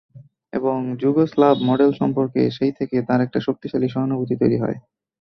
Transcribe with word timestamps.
এবং 0.53 0.77
Yugoslav 1.01 1.55
model 1.69 1.91
সম্পর্কে 1.99 2.41
সেই 2.57 2.71
থেকে 2.79 2.95
তাঁর 3.07 3.19
একটা 3.21 3.39
শক্তিশালী 3.47 3.87
সহানুভূতি 3.89 4.35
তৈরি 4.41 4.57
হয়। 4.63 4.77